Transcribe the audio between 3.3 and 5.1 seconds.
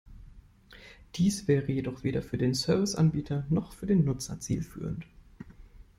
noch für den Nutzer zielführend.